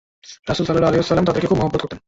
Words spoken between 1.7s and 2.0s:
করতেন।